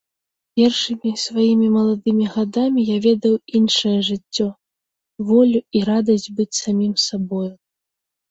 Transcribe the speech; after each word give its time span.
Першымі 0.59 1.09
сваімі 1.23 1.67
маладымі 1.75 2.25
гадамі 2.37 2.81
я 2.87 2.95
ведаў 3.05 3.35
іншае 3.59 3.93
жыццё, 4.09 4.47
волю 5.29 5.59
і 5.81 5.85
радасць 5.93 6.29
быць 6.39 6.59
самім 6.63 6.93
сабою. 7.07 7.47